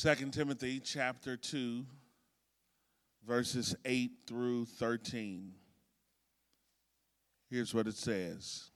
[0.00, 1.84] 2 Timothy chapter 2
[3.26, 5.52] verses 8 through 13.
[7.50, 8.70] Here's what it says.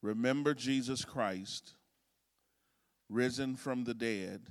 [0.00, 1.74] Remember Jesus Christ
[3.10, 4.42] risen from the dead,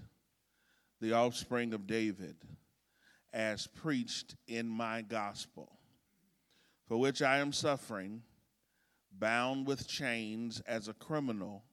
[0.99, 2.35] the offspring of David,
[3.31, 5.71] as preached in my gospel,
[6.89, 8.21] for which I am suffering,
[9.17, 11.63] bound with chains as a criminal,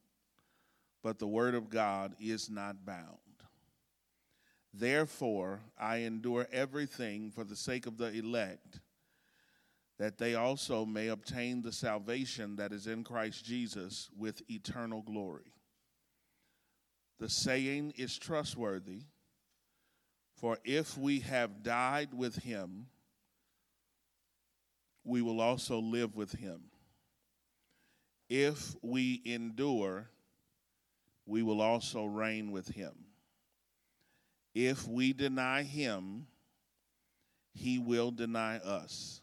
[1.03, 3.19] but the word of God is not bound.
[4.77, 8.81] Therefore, I endure everything for the sake of the elect,
[10.01, 15.53] that they also may obtain the salvation that is in Christ Jesus with eternal glory.
[17.21, 19.03] The saying is trustworthy,
[20.35, 22.87] for if we have died with him,
[25.05, 26.63] we will also live with him.
[28.29, 30.09] If we endure,
[31.27, 33.04] we will also reign with him.
[34.55, 36.27] If we deny him,
[37.53, 39.21] he will deny us.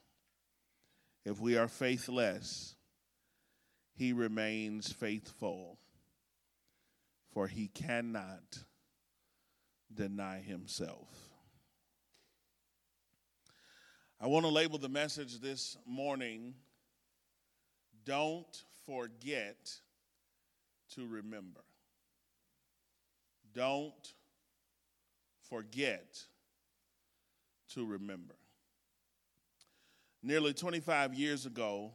[1.23, 2.75] If we are faithless,
[3.93, 5.77] he remains faithful,
[7.33, 8.59] for he cannot
[9.93, 11.07] deny himself.
[14.19, 16.55] I want to label the message this morning
[18.05, 19.79] Don't Forget
[20.95, 21.61] to Remember.
[23.53, 24.13] Don't
[25.51, 26.17] forget
[27.73, 28.35] to remember.
[30.23, 31.91] Nearly 25 years ago,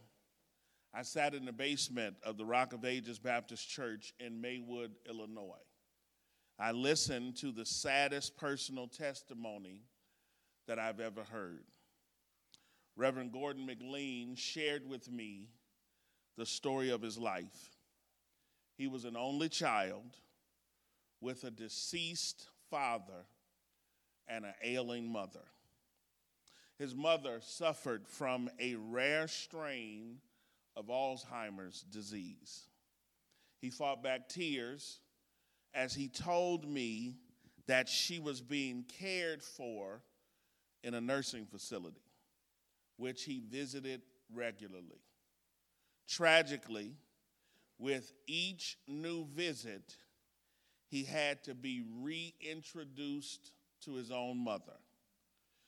[0.92, 5.54] I sat in the basement of the Rock of Ages Baptist Church in Maywood, Illinois.
[6.58, 9.82] I listened to the saddest personal testimony
[10.66, 11.64] that I've ever heard.
[12.96, 15.48] Reverend Gordon McLean shared with me
[16.36, 17.70] the story of his life.
[18.77, 20.18] He was an only child
[21.20, 23.24] with a deceased father
[24.28, 25.44] and an ailing mother.
[26.78, 30.18] His mother suffered from a rare strain
[30.77, 32.67] of Alzheimer's disease.
[33.61, 35.01] He fought back tears
[35.74, 37.17] as he told me
[37.67, 40.02] that she was being cared for
[40.83, 42.02] in a nursing facility,
[42.96, 44.02] which he visited
[44.33, 45.01] regularly.
[46.08, 46.95] Tragically,
[47.78, 49.96] with each new visit,
[50.89, 53.51] he had to be reintroduced
[53.86, 54.77] to his own mother.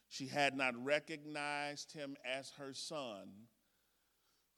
[0.08, 3.30] She had not recognized him as her son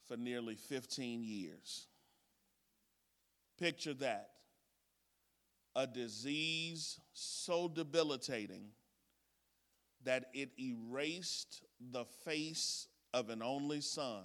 [0.07, 1.87] for nearly 15 years.
[3.57, 4.29] Picture that
[5.75, 8.69] a disease so debilitating
[10.03, 14.23] that it erased the face of an only son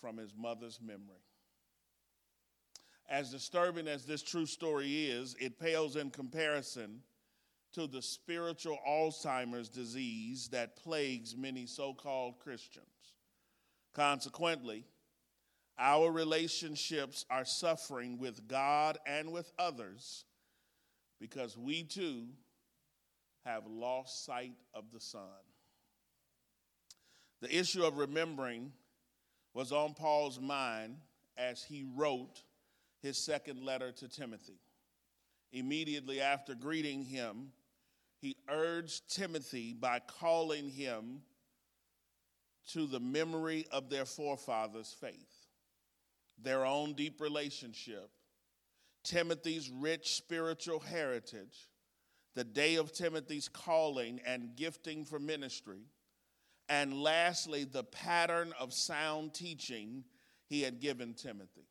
[0.00, 1.22] from his mother's memory.
[3.08, 7.02] As disturbing as this true story is, it pales in comparison
[7.74, 12.86] to the spiritual Alzheimer's disease that plagues many so called Christians.
[13.92, 14.84] Consequently,
[15.78, 20.24] our relationships are suffering with God and with others
[21.20, 22.26] because we too
[23.44, 25.20] have lost sight of the Son.
[27.40, 28.72] The issue of remembering
[29.52, 30.96] was on Paul's mind
[31.36, 32.42] as he wrote
[33.02, 34.60] his second letter to Timothy.
[35.52, 37.52] Immediately after greeting him,
[38.20, 41.22] he urged Timothy by calling him
[42.68, 45.48] to the memory of their forefathers' faith,
[46.42, 48.10] their own deep relationship,
[49.02, 51.68] Timothy's rich spiritual heritage,
[52.34, 55.82] the day of Timothy's calling and gifting for ministry,
[56.68, 60.04] and lastly, the pattern of sound teaching
[60.46, 61.68] he had given Timothy.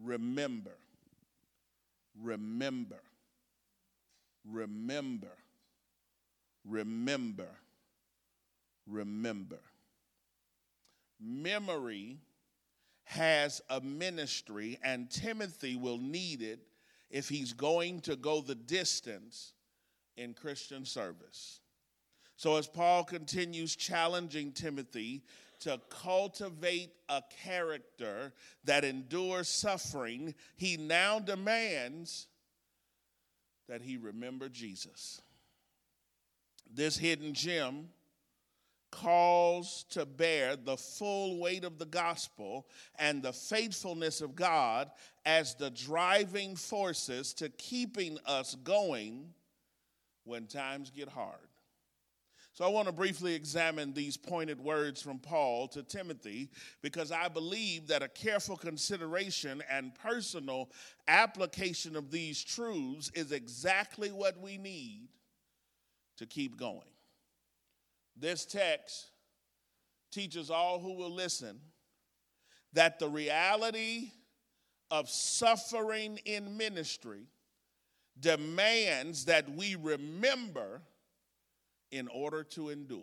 [0.00, 0.76] Remember,
[2.22, 3.00] remember
[4.50, 5.32] remember,
[6.64, 7.48] remember,
[8.86, 9.60] remember.
[11.20, 12.18] Memory
[13.04, 16.60] has a ministry, and Timothy will need it
[17.10, 19.54] if he's going to go the distance
[20.16, 21.60] in Christian service.
[22.36, 25.22] So, as Paul continues challenging Timothy
[25.60, 28.34] to cultivate a character
[28.64, 32.26] that endures suffering, he now demands
[33.68, 35.20] that he remembered Jesus.
[36.72, 37.88] This hidden gem
[38.90, 42.66] calls to bear the full weight of the gospel
[42.98, 44.90] and the faithfulness of God
[45.24, 49.34] as the driving forces to keeping us going
[50.24, 51.48] when times get hard.
[52.56, 56.48] So I want to briefly examine these pointed words from Paul to Timothy
[56.80, 60.70] because I believe that a careful consideration and personal
[61.06, 65.08] application of these truths is exactly what we need
[66.16, 66.88] to keep going.
[68.16, 69.04] This text
[70.10, 71.60] teaches all who will listen
[72.72, 74.12] that the reality
[74.90, 77.26] of suffering in ministry
[78.18, 80.80] demands that we remember
[81.90, 83.02] in order to endure.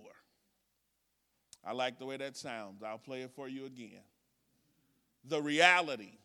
[1.65, 2.83] I like the way that sounds.
[2.83, 4.03] I'll play it for you again.
[5.25, 6.18] The reality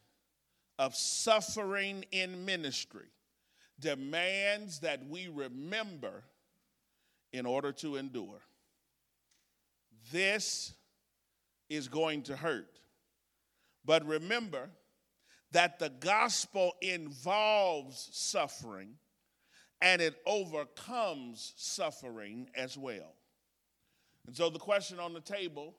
[0.78, 3.08] of suffering in ministry
[3.78, 6.24] demands that we remember
[7.32, 8.40] in order to endure.
[10.10, 10.74] This
[11.68, 12.80] is going to hurt.
[13.84, 14.70] But remember
[15.52, 18.94] that the gospel involves suffering
[19.80, 23.14] and it overcomes suffering as well.
[24.26, 25.74] And so, the question on the table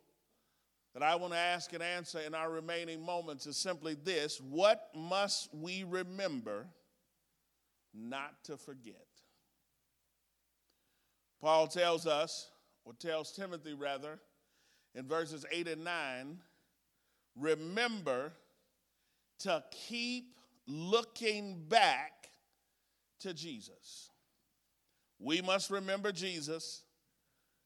[0.94, 4.90] that I want to ask and answer in our remaining moments is simply this What
[4.96, 6.68] must we remember
[7.94, 9.06] not to forget?
[11.42, 12.50] Paul tells us,
[12.86, 14.20] or tells Timothy rather,
[14.96, 16.38] in verses 8 and 9,
[17.38, 18.34] remember
[19.40, 20.36] to keep
[20.68, 22.19] looking back
[23.20, 24.10] to Jesus.
[25.20, 26.84] We must remember Jesus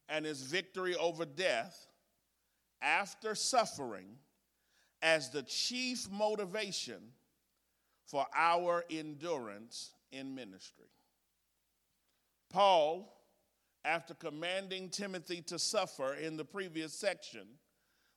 [0.09, 1.87] and his victory over death
[2.81, 4.17] after suffering
[5.01, 7.01] as the chief motivation
[8.05, 10.87] for our endurance in ministry.
[12.49, 13.11] Paul,
[13.85, 17.47] after commanding Timothy to suffer in the previous section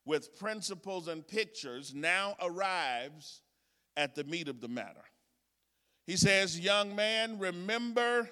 [0.04, 3.40] with principles and pictures, now arrives
[3.96, 5.04] at the meat of the matter.
[6.06, 8.30] He says, Young man, remember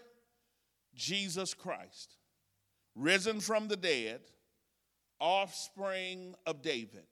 [0.95, 2.17] Jesus Christ,
[2.95, 4.21] risen from the dead,
[5.21, 7.07] offspring of David.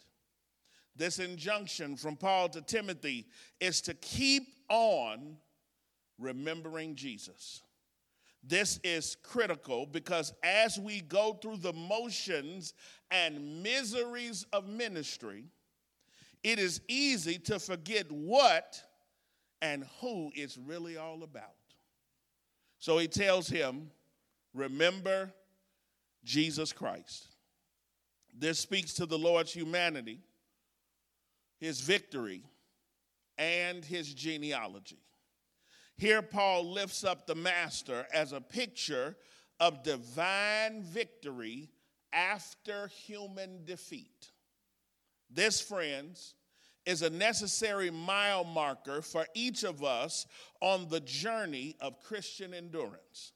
[0.94, 3.26] This injunction from Paul to Timothy
[3.61, 5.38] is to keep on
[6.19, 7.62] remembering Jesus.
[8.44, 12.75] This is critical because as we go through the motions
[13.11, 15.44] and miseries of ministry,
[16.43, 18.82] it is easy to forget what
[19.62, 21.55] and who it's really all about.
[22.79, 23.91] So he tells him,
[24.53, 25.32] Remember
[26.25, 27.29] Jesus Christ.
[28.38, 30.20] This speaks to the Lord's humanity,
[31.59, 32.43] his victory,
[33.38, 35.00] and his genealogy.
[35.97, 39.17] Here, Paul lifts up the Master as a picture
[39.61, 41.70] of divine victory
[42.12, 44.31] after human defeat.
[45.31, 46.35] This, friends,
[46.84, 50.26] is a necessary mile marker for each of us
[50.61, 53.32] on the journey of Christian endurance.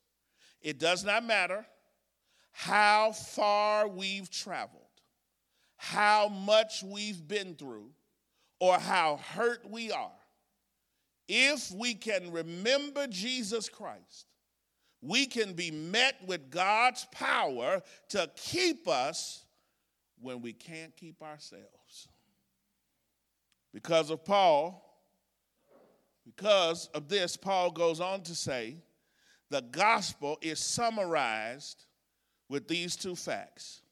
[0.60, 1.64] It does not matter
[2.52, 4.82] how far we've traveled,
[5.76, 7.90] how much we've been through,
[8.58, 10.10] or how hurt we are.
[11.28, 14.26] If we can remember Jesus Christ,
[15.02, 19.44] we can be met with God's power to keep us
[20.20, 22.08] when we can't keep ourselves.
[23.76, 24.82] Because of Paul,
[26.24, 28.78] because of this, Paul goes on to say
[29.50, 31.84] the gospel is summarized
[32.48, 33.82] with these two facts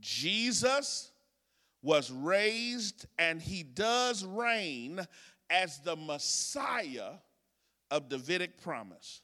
[0.00, 1.12] Jesus
[1.80, 5.06] was raised and he does reign
[5.48, 7.12] as the Messiah
[7.92, 9.22] of Davidic promise.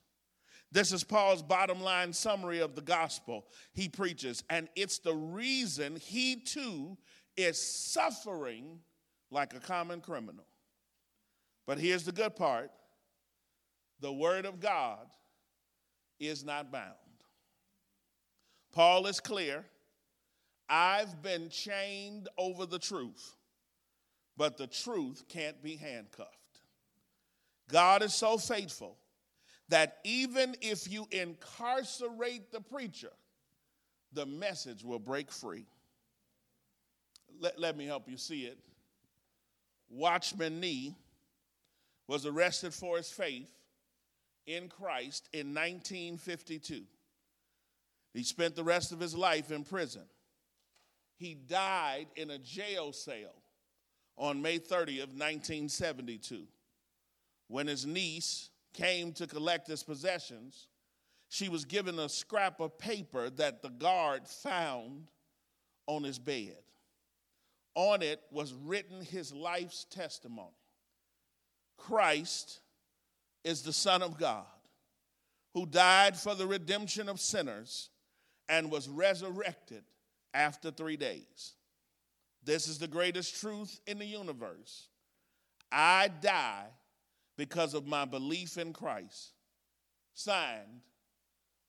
[0.70, 5.96] This is Paul's bottom line summary of the gospel he preaches, and it's the reason
[5.96, 6.96] he too
[7.36, 8.78] is suffering
[9.34, 10.46] like a common criminal.
[11.66, 12.70] But here's the good part
[14.00, 15.06] the Word of God
[16.20, 16.94] is not bound.
[18.72, 19.64] Paul is clear
[20.68, 23.36] I've been chained over the truth,
[24.36, 26.30] but the truth can't be handcuffed.
[27.70, 28.96] God is so faithful
[29.68, 33.12] that even if you incarcerate the preacher,
[34.12, 35.66] the message will break free.
[37.40, 38.58] Let, let me help you see it.
[39.90, 40.94] Watchman Nee
[42.08, 43.50] was arrested for his faith
[44.46, 46.82] in Christ in 1952.
[48.12, 50.04] He spent the rest of his life in prison.
[51.16, 53.42] He died in a jail cell
[54.16, 56.44] on May 30th, 1972.
[57.48, 60.68] When his niece came to collect his possessions,
[61.28, 65.08] she was given a scrap of paper that the guard found
[65.86, 66.58] on his bed.
[67.74, 70.54] On it was written his life's testimony.
[71.76, 72.60] Christ
[73.42, 74.46] is the Son of God
[75.54, 77.90] who died for the redemption of sinners
[78.48, 79.84] and was resurrected
[80.34, 81.54] after three days.
[82.42, 84.88] This is the greatest truth in the universe.
[85.72, 86.66] I die
[87.36, 89.32] because of my belief in Christ.
[90.14, 90.82] Signed,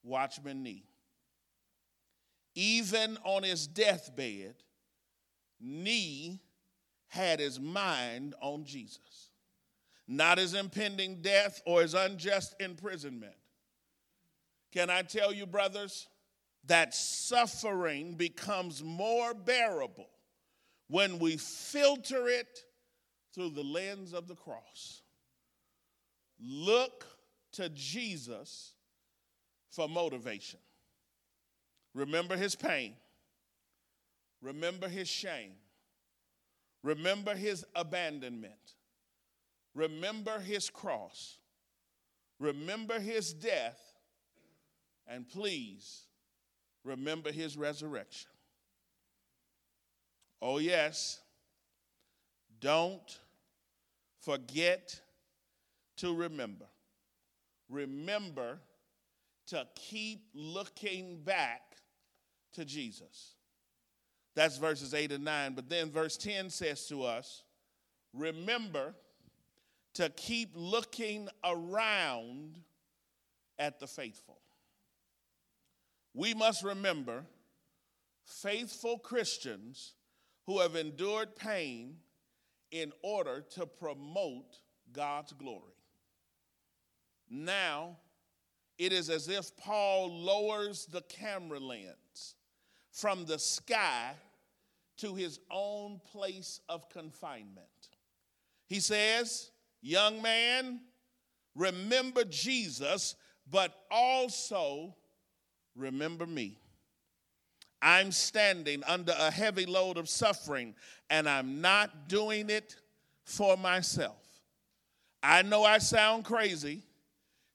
[0.03, 0.83] Watchman Nee.
[2.55, 4.55] Even on his deathbed,
[5.65, 6.39] Nee
[7.07, 9.31] had his mind on Jesus,
[10.07, 13.35] not his impending death or his unjust imprisonment.
[14.71, 16.07] Can I tell you, brothers,
[16.67, 20.09] that suffering becomes more bearable
[20.87, 22.59] when we filter it
[23.33, 25.01] through the lens of the cross.
[26.39, 27.05] Look
[27.53, 28.73] to Jesus
[29.71, 30.59] for motivation.
[31.93, 32.95] Remember his pain.
[34.45, 35.53] Remember his shame.
[36.83, 38.75] Remember his abandonment.
[39.73, 41.39] Remember his cross.
[42.39, 43.79] Remember his death.
[45.07, 46.03] And please
[46.83, 48.29] remember his resurrection.
[50.43, 51.19] Oh, yes,
[52.59, 53.19] don't
[54.21, 54.99] forget
[55.97, 56.65] to remember.
[57.67, 58.59] Remember
[59.47, 61.77] to keep looking back
[62.53, 63.34] to Jesus.
[64.35, 65.53] That's verses 8 and 9.
[65.53, 67.43] But then verse 10 says to us,
[68.13, 68.93] remember
[69.95, 72.59] to keep looking around
[73.57, 74.39] at the faithful.
[76.13, 77.25] We must remember
[78.25, 79.93] faithful Christians
[80.45, 81.97] who have endured pain
[82.71, 84.59] in order to promote
[84.91, 85.73] God's glory.
[87.29, 87.97] Now,
[88.77, 92.35] it is as if Paul lowers the camera lens
[92.91, 94.13] from the sky
[94.97, 97.67] to his own place of confinement.
[98.67, 100.79] He says, Young man,
[101.55, 103.15] remember Jesus,
[103.49, 104.95] but also
[105.75, 106.57] remember me.
[107.81, 110.73] I'm standing under a heavy load of suffering,
[111.09, 112.75] and I'm not doing it
[113.23, 114.25] for myself.
[115.21, 116.83] I know I sound crazy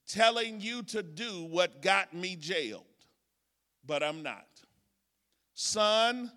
[0.07, 2.85] telling you to do what got me jailed,
[3.87, 4.47] but I'm not.
[5.55, 6.31] Son,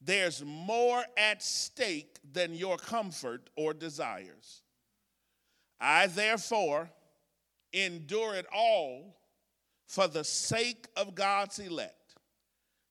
[0.00, 4.62] there's more at stake than your comfort or desires.
[5.80, 6.90] I therefore
[7.72, 9.16] endure it all
[9.86, 12.14] for the sake of God's elect,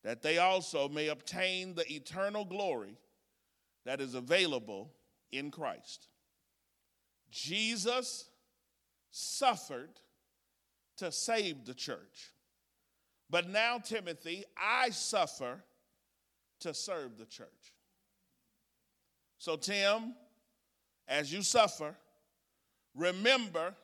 [0.03, 2.97] that they also may obtain the eternal glory
[3.85, 4.91] that is available
[5.31, 6.07] in Christ.
[7.29, 8.29] Jesus
[9.11, 9.99] suffered
[10.97, 12.31] to save the church.
[13.29, 15.63] But now, Timothy, I suffer
[16.61, 17.73] to serve the church.
[19.37, 20.15] So, Tim,
[21.07, 21.95] as you suffer,
[22.95, 23.75] remember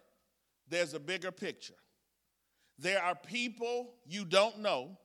[0.68, 1.76] there's a bigger picture.
[2.80, 4.98] There are people you don't know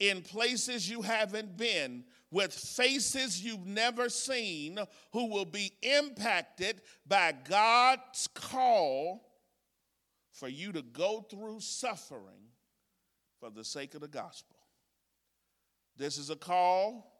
[0.00, 4.78] in places you haven't been with faces you've never seen
[5.12, 9.28] who will be impacted by God's call
[10.32, 12.50] for you to go through suffering
[13.40, 14.57] for the sake of the gospel.
[15.98, 17.12] This is a call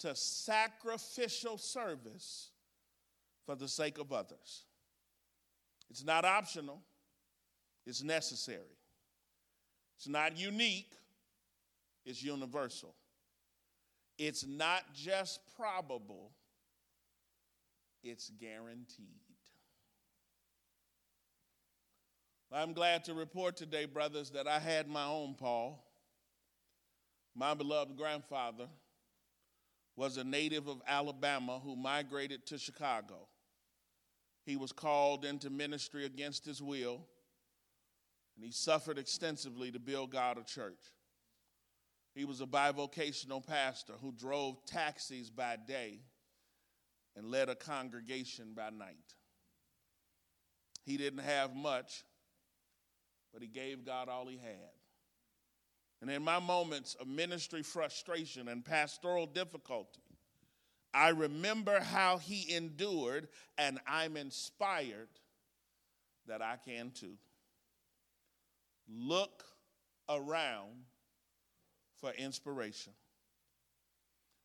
[0.00, 2.50] to sacrificial service
[3.46, 4.66] for the sake of others.
[5.90, 6.82] It's not optional,
[7.86, 8.76] it's necessary.
[9.96, 10.92] It's not unique,
[12.04, 12.94] it's universal.
[14.18, 16.32] It's not just probable,
[18.04, 19.06] it's guaranteed.
[22.52, 25.84] I'm glad to report today, brothers, that I had my own Paul.
[27.38, 28.66] My beloved grandfather
[29.94, 33.28] was a native of Alabama who migrated to Chicago.
[34.44, 37.06] He was called into ministry against his will,
[38.34, 40.82] and he suffered extensively to build God a church.
[42.12, 46.00] He was a bivocational pastor who drove taxis by day
[47.14, 49.14] and led a congregation by night.
[50.84, 52.02] He didn't have much,
[53.32, 54.77] but he gave God all he had.
[56.00, 60.00] And in my moments of ministry frustration and pastoral difficulty,
[60.94, 63.28] I remember how he endured,
[63.58, 65.08] and I'm inspired
[66.26, 67.14] that I can too.
[68.88, 69.44] Look
[70.08, 70.84] around
[72.00, 72.92] for inspiration.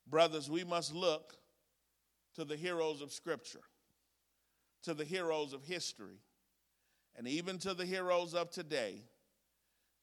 [0.07, 1.36] Brothers, we must look
[2.36, 3.62] to the heroes of Scripture,
[4.83, 6.19] to the heroes of history
[7.15, 9.03] and even to the heroes of today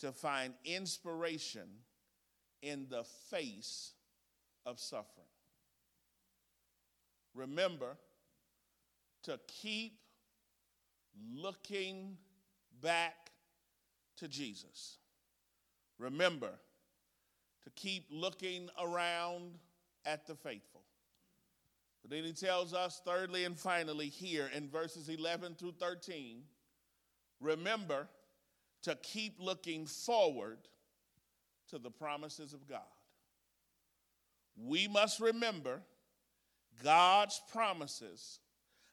[0.01, 1.69] to find inspiration
[2.63, 3.93] in the face
[4.67, 5.27] of suffering.
[7.35, 7.97] Remember
[9.23, 9.99] to keep
[11.35, 12.17] looking
[12.83, 13.31] back
[14.17, 14.99] to Jesus.
[15.99, 16.53] Remember
[17.65, 19.59] to keep looking around
[20.07, 20.83] at the faithful.
[22.03, 26.43] But then he tells us, thirdly and finally, here in verses 11 through 13,
[27.41, 28.09] remember
[28.83, 30.59] to keep looking forward
[31.69, 32.81] to the promises of God.
[34.57, 35.83] We must remember
[36.83, 38.41] God's promises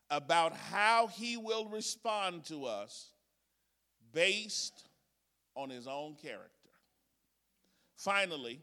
[0.10, 3.12] about how he will respond to us
[4.14, 4.88] based
[5.56, 6.52] on his own character.
[7.96, 8.62] Finally,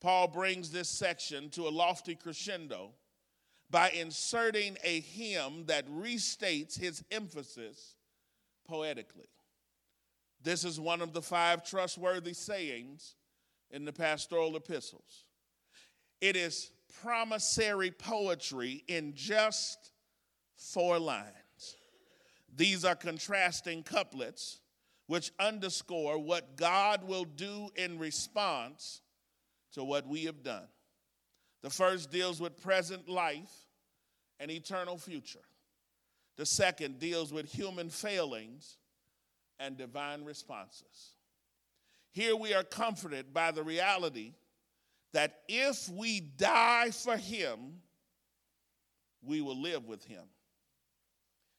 [0.00, 2.90] Paul brings this section to a lofty crescendo
[3.70, 7.96] by inserting a hymn that restates his emphasis
[8.68, 9.28] poetically.
[10.42, 13.14] This is one of the five trustworthy sayings
[13.70, 15.24] in the pastoral epistles.
[16.20, 16.70] It is
[17.02, 19.92] promissory poetry in just
[20.56, 21.32] four lines.
[22.54, 24.60] These are contrasting couplets
[25.06, 29.00] which underscore what God will do in response
[29.72, 30.68] to what we have done.
[31.62, 33.66] The first deals with present life
[34.38, 35.44] and eternal future.
[36.36, 38.78] The second deals with human failings
[39.62, 41.14] and divine responses.
[42.10, 44.34] Here we are comforted by the reality
[45.12, 47.80] that if we die for Him,
[49.22, 50.24] we will live with Him.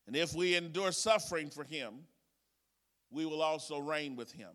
[0.06, 1.94] And if we endure suffering for Him,
[3.10, 4.50] we will also reign with Him.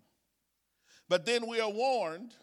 [1.08, 2.34] But then we are warned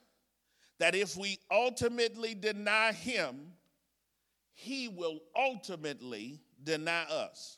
[0.79, 3.53] that if we ultimately deny Him,
[4.53, 7.57] He will ultimately deny us.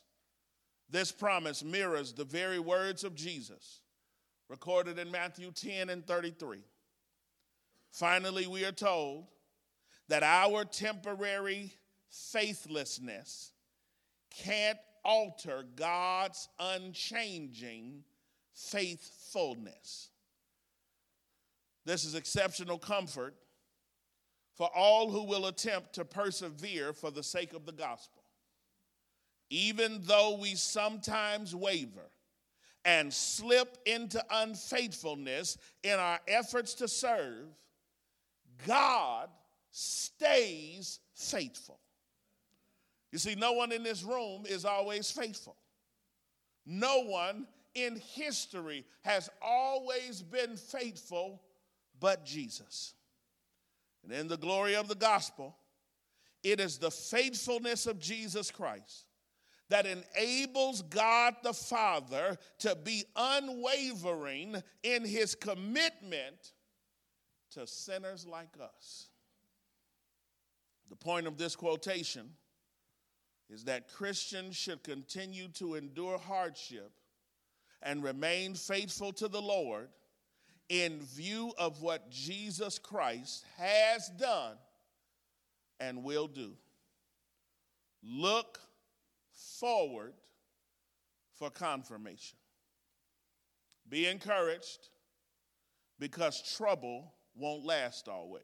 [0.89, 3.81] This promise mirrors the very words of Jesus
[4.49, 6.59] recorded in Matthew 10 and 33.
[7.91, 9.25] Finally, we are told
[10.07, 11.73] that our temporary
[12.09, 13.51] faithlessness
[14.29, 18.03] can't alter God's unchanging
[18.53, 20.09] faithfulness.
[21.85, 23.35] This is exceptional comfort
[24.55, 28.23] for all who will attempt to persevere for the sake of the gospel.
[29.49, 32.11] Even though we sometimes waver
[32.83, 37.47] and slip into unfaithfulness in our efforts to serve,
[38.65, 39.29] God
[39.71, 41.79] stays faithful.
[43.11, 45.55] You see, no one in this room is always faithful.
[46.65, 51.41] No one in history has always been faithful
[51.99, 52.93] but Jesus.
[54.03, 55.55] And in the glory of the gospel,
[56.43, 59.06] it is the faithfulness of Jesus Christ
[59.69, 66.53] that enables God the Father to be unwavering in his commitment
[67.51, 69.07] to sinners like us.
[70.89, 72.29] The point of this quotation
[73.49, 76.91] is that Christians should continue to endure hardship
[77.81, 79.89] and remain faithful to the Lord
[80.69, 84.57] in view of what Jesus Christ has done
[85.79, 86.53] and will do.
[88.03, 88.59] Look
[89.59, 90.13] forward
[91.35, 92.37] for confirmation.
[93.89, 94.89] Be encouraged
[95.99, 98.43] because trouble won't last always.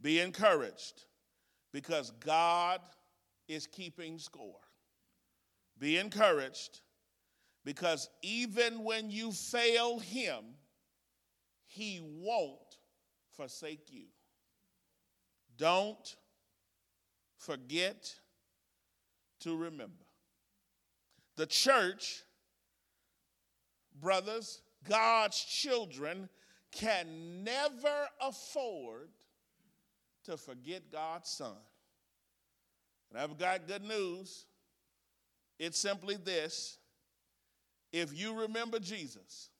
[0.00, 1.04] Be encouraged
[1.72, 2.80] because God
[3.48, 4.60] is keeping score.
[5.78, 6.80] Be encouraged
[7.64, 10.44] because even when you fail Him,
[11.66, 12.78] He won't
[13.36, 14.06] forsake you.
[15.58, 16.16] Don't
[17.38, 18.14] forget
[19.40, 20.04] to remember.
[21.36, 22.22] The church,
[24.00, 26.28] brothers, God's children,
[26.72, 29.08] can never afford
[30.24, 31.56] to forget God's Son.
[33.10, 34.46] And I've got good news.
[35.58, 36.78] It's simply this
[37.92, 39.50] if you remember Jesus,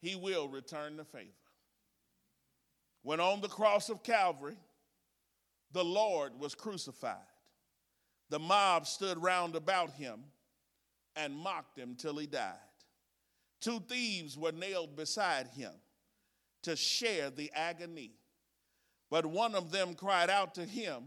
[0.00, 1.28] he will return the favor.
[3.02, 4.56] When on the cross of Calvary,
[5.72, 7.16] the Lord was crucified.
[8.30, 10.20] The mob stood round about him
[11.16, 12.54] and mocked him till he died.
[13.60, 15.72] Two thieves were nailed beside him
[16.62, 18.12] to share the agony.
[19.10, 21.04] But one of them cried out to him,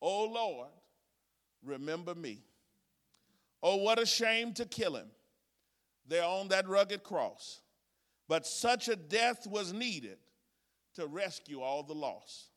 [0.00, 0.70] O Lord,
[1.64, 2.44] remember me.
[3.62, 5.10] Oh, what a shame to kill him
[6.06, 7.60] there on that rugged cross.
[8.28, 10.18] But such a death was needed
[10.94, 12.50] to rescue all the lost.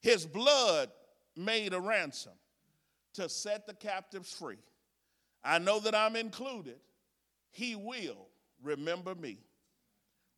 [0.00, 0.90] His blood
[1.36, 2.32] made a ransom
[3.16, 4.58] to set the captives free.
[5.44, 6.78] I know that I'm included.
[7.50, 8.28] He will
[8.62, 9.38] remember me.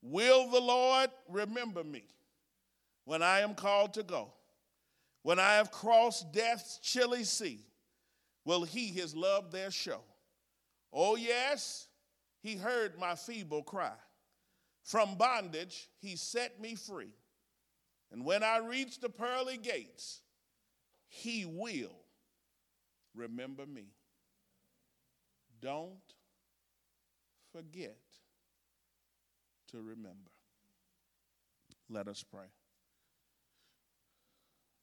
[0.03, 2.05] Will the Lord remember me
[3.05, 4.33] when I am called to go?
[5.23, 7.61] When I have crossed death's chilly sea,
[8.45, 10.01] will he his love there show?
[10.93, 11.89] Oh, yes,
[12.41, 13.93] he heard my feeble cry.
[14.85, 17.13] From bondage, he set me free.
[18.11, 20.21] And when I reach the pearly gates,
[21.09, 22.05] he will
[23.19, 23.87] remember me.
[25.61, 26.15] Don't
[27.53, 27.99] forget
[29.73, 30.31] to remember.
[31.91, 32.47] Let us pray.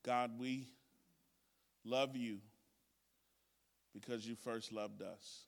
[0.04, 0.67] God, we
[1.84, 2.39] love you
[3.93, 5.45] because you first loved us.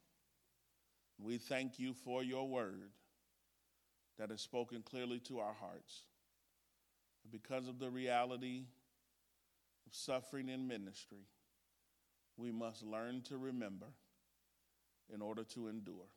[1.20, 2.92] We thank you for your word
[4.18, 6.04] that is spoken clearly to our hearts.
[7.30, 8.64] Because of the reality
[9.86, 11.26] of suffering in ministry,
[12.38, 13.88] we must learn to remember
[15.14, 16.08] in order to endure.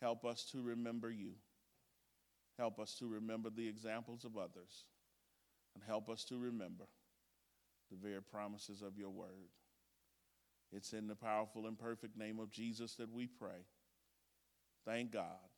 [0.00, 1.32] Help us to remember you.
[2.58, 4.84] Help us to remember the examples of others.
[5.74, 6.84] And help us to remember
[7.90, 9.50] the very promises of your word.
[10.72, 13.66] It's in the powerful and perfect name of Jesus that we pray.
[14.84, 15.51] Thank God.